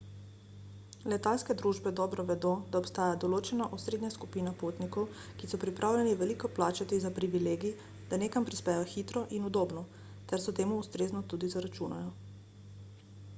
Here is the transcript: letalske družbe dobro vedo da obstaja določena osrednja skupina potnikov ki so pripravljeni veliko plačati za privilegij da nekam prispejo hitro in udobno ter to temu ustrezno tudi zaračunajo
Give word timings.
letalske 1.11 1.55
družbe 1.61 1.91
dobro 1.99 2.23
vedo 2.31 2.53
da 2.75 2.79
obstaja 2.83 3.17
določena 3.25 3.67
osrednja 3.77 4.09
skupina 4.15 4.53
potnikov 4.63 5.13
ki 5.43 5.49
so 5.53 5.59
pripravljeni 5.65 6.15
veliko 6.23 6.51
plačati 6.57 6.99
za 7.07 7.11
privilegij 7.21 7.75
da 8.13 8.21
nekam 8.27 8.49
prispejo 8.51 8.87
hitro 8.97 9.25
in 9.39 9.47
udobno 9.55 9.85
ter 10.33 10.47
to 10.51 10.55
temu 10.65 10.83
ustrezno 10.89 11.23
tudi 11.35 11.55
zaračunajo 11.57 12.11